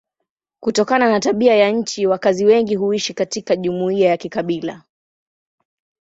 [0.59, 4.83] Kutokana na tabia ya nchi wakazi wengi huishi katika jumuiya za kikabila.